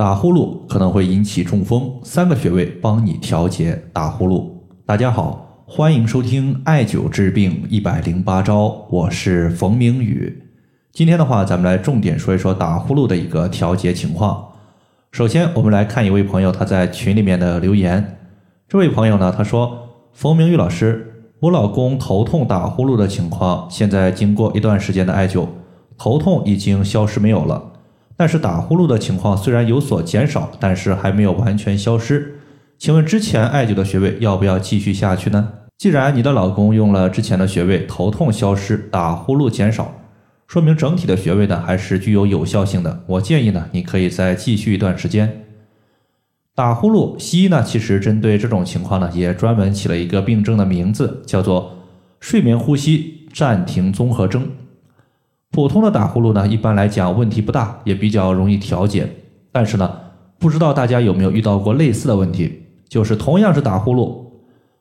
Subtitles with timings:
[0.00, 4.48] 打呼噜可能会引起中风，三个穴位帮你调节打呼噜。
[4.86, 10.42] 大家好，欢迎收听艾灸治病一百零八招，我是冯明宇。
[10.90, 14.42] 今天的话，咱们来重点说一说打呼噜的一个调节情况。
[15.12, 18.16] 首先，我们来看一位朋友他在群里面的留言。
[18.66, 25.46] 这位朋友呢，他说：“冯明宇老师，我老公头痛打呼噜的情况，现在经过一段时间的艾灸，
[25.98, 27.69] 头痛已经消失没有了。”
[28.20, 32.38] 但是打呼噜的情况虽然有所减少，但是还没有完全消失。
[32.76, 35.48] 请问之前艾灸的穴位要不要继续下去呢？
[35.78, 39.94] 既然你的老公用了之前的穴位，头痛消失，打呼噜减少，
[40.46, 43.02] 说明整体的穴位呢还是具有有效性的。
[43.06, 45.46] 我建议呢，你可以再继续一段时间。
[46.54, 51.74] 打呼噜，西医呢其实针对这种情况呢，也专门起了一个病症的名字，叫做
[52.20, 54.46] 睡眠呼吸暂停综合征。
[55.52, 59.08] 普通的打呼噜呢，一般来讲问题不大，也比较容易调节。
[59.50, 59.90] 但是呢，
[60.38, 64.26] 不知道大家有没有遇到过类似的问题，就是同样是打呼噜，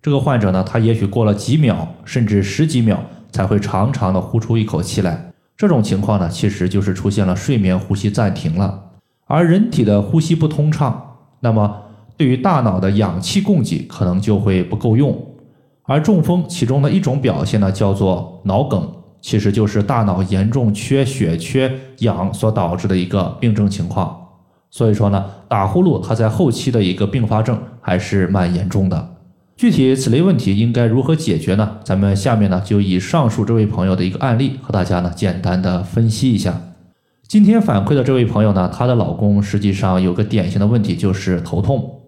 [0.00, 5.32] 这个患者呢，他也许过了几秒，甚至十几秒才会长长的呼出一口气来。
[5.56, 8.90] 这种情况呢，其实就是出现了睡眠呼吸暂停了。
[9.26, 11.82] 而人体的呼吸不通畅，那么
[12.16, 15.26] 对于大脑的氧气供给可能就会不够用。
[15.82, 18.88] 而中风其中的一种表现呢，叫做脑梗。
[19.22, 24.18] 其实就是大脑严重缺血、缺氧所导致的一个病症情况。
[24.68, 29.08] 所以说呢，打呼噜它在后期的一个并发症还是蛮严重的。
[29.54, 31.78] 具体此类问题应该如何解决呢？
[31.84, 36.60] 咱们下面呢就以上述这位朋友的一个案例和大家呢简单的分析一下。
[37.28, 42.00] 今天反馈的这位朋友呢，她的老公实际上有个典型的问题就是头痛，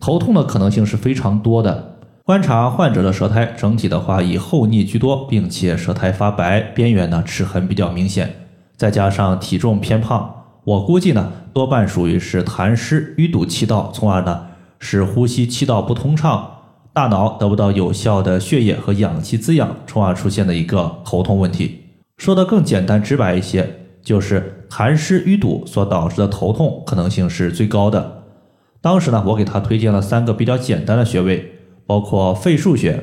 [0.00, 1.97] 头痛的可能性是非常多的。
[2.28, 8.34] 观察患者的舌苔，整体的话以厚腻居多，并且舌苔发白，边缘呢齿痕比较明显，
[8.76, 14.42] 再加上体重偏胖，我估计呢多半属于是痰湿淤堵气道，从而呢
[14.78, 16.50] 使呼吸气道不通畅，
[16.92, 21.80] 大脑得不到有效的血液和氧气滋养，从而出现的一个头痛问题。
[22.18, 28.24] 说的更简单直白一些，就是痰湿淤堵所导致的头痛可能性是最高的。
[28.82, 31.54] 当时呢，我给他推荐了三个比较简单的穴位。
[31.88, 33.02] 包括肺腧穴、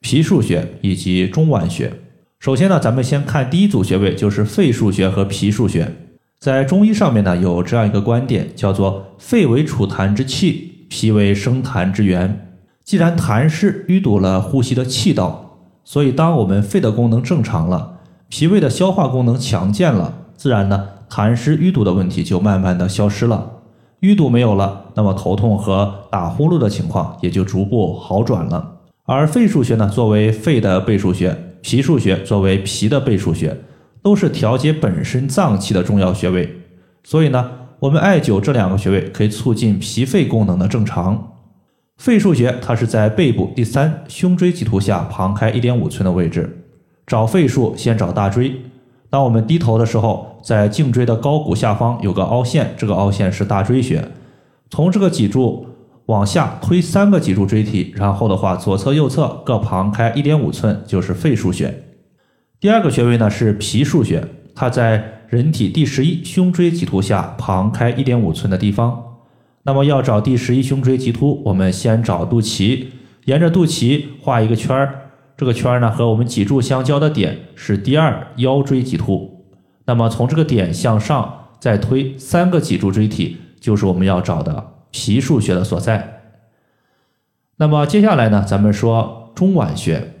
[0.00, 1.90] 脾腧穴以及中脘穴。
[2.38, 5.90] 首先呢，咱们先看第一组穴位，就是肺腧穴和脾腧穴。
[6.38, 12.54] 在中医上面呢，有这样一个观点，叫做肺为储痰之器，脾为生痰之源。
[12.84, 23.52] 既然痰湿淤堵了呼吸的气道，所以当我们肺的功能正常了，脾胃的消化功能强健了，自然呢，痰湿淤堵的问题就慢慢的消失了。
[24.00, 28.76] 淤堵没有了，那么头痛和打呼噜的情况也就逐步好转了。
[29.04, 33.56] 而肺腧穴呢，作为肺的背腧穴，脾腧穴作为脾的背腧穴，
[34.02, 36.62] 都是调节本身脏器的重要穴位。
[37.02, 37.50] 所以呢，
[37.80, 41.32] 我们艾灸这两个穴位可以促进脾肺功能的正常。
[41.96, 46.66] 肺腧穴它是在背部第三胸椎棘突下旁开一点五寸的位置。
[47.04, 48.54] 找肺腧先找大椎。
[49.10, 54.06] 当我们低头的时候，在颈椎的高骨下方有个凹陷，这个凹陷是大椎穴。
[54.70, 55.66] 从这个脊柱
[56.06, 61.84] 往下推三个脊柱椎体，然后的话，左侧、右侧各旁开一点五寸，就是肺腧穴。
[62.60, 64.22] 第二个穴位呢是脾腧穴，
[64.54, 69.04] 它在人体第十一胸椎棘突下旁开一点五寸的地方。
[69.62, 72.86] 那么要找第十一胸椎棘突，我们先找肚脐，
[73.24, 75.07] 沿着肚脐画一个圈儿。
[75.38, 79.46] 这个圈呢和我们脊柱相交的点是第二腰椎棘突，
[79.84, 86.22] 那么从这个点向上再推三个脊柱椎体，就是我们要找的脾腧穴的所在。
[87.58, 90.12] 那么接下来呢，咱们说中脘穴。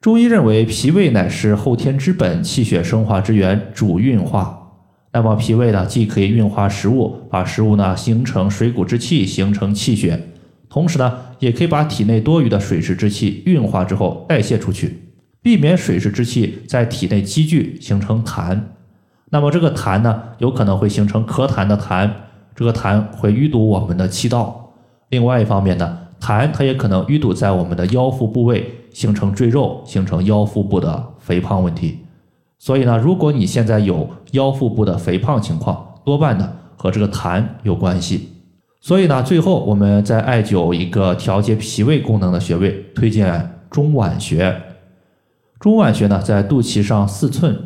[0.00, 4.70] 中医认为脾胃乃是后天之本，气血生化之源，主运化。
[5.12, 10.28] 那么脾胃呢，既可以运化食物，把食物呢形成水谷之气，形成气血。
[10.70, 15.10] 同时呢，也可以把体内多余的水湿之气运化之后代谢出去，
[15.42, 18.60] 避免水湿之气在体内积聚形成痰。
[19.30, 22.10] 那么这个痰呢，有可能会形成咳痰的痰，
[22.54, 24.72] 这个痰会淤堵我们的气道。
[25.08, 31.98] 另外一方面呢，痰它也可能淤堵在我们的腰腹部位，形成赘肉，形成腰腹部的肥胖问题。
[32.58, 38.33] 所以呢，如果你现在有腰腹部的肥胖情况，多半呢和这个痰有关系。
[38.84, 44.54] 所以呢，最后我们再艾灸一个调节脾胃功能的穴位，推荐中脘穴。
[45.58, 47.58] 中脘穴呢，在肚脐上四寸，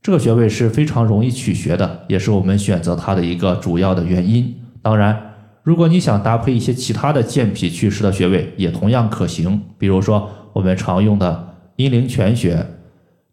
[0.00, 4.54] 这个穴位是非常容易取穴的，也是我们选择它的一个主要的原因。
[4.82, 5.20] 当然，
[5.64, 9.60] 如果你想搭配一些其他的健脾祛湿的穴位，也同样可行。
[9.76, 12.64] 比如说我们常用的阴陵泉穴、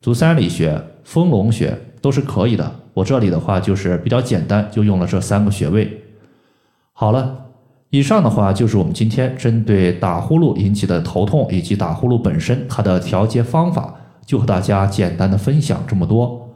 [0.00, 2.74] 足三里穴、丰隆穴都是可以的。
[2.94, 6.01] 我这里的话就是比较简单，就用了这三个穴位。
[7.02, 7.46] 好了，
[7.90, 13.92] 以上的话就是我们今天针对打呼噜引起的头痛以及打呼噜本身它的调节方法，
[14.24, 16.48] 就和大家简单的分享这么多。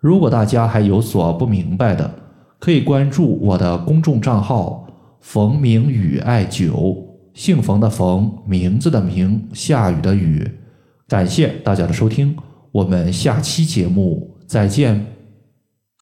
[0.00, 2.10] 如果大家还有所不明白的，
[2.58, 4.84] 可以关注我的公众账号
[5.22, 6.96] “冯明宇艾灸”，
[7.32, 10.50] 姓冯的冯，名字的名，下雨的雨。
[11.06, 12.36] 感谢大家的收听，
[12.72, 15.21] 我们下期节目再见。